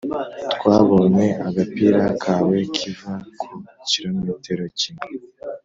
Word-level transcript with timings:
twabonye 0.53 1.27
agapira 1.47 2.03
kawe 2.23 2.57
'kiva 2.73 3.13
ku 3.39 3.49
kirometero 3.89 4.65
kimwe." 4.79 5.07